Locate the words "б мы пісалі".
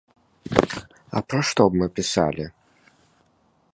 1.73-2.45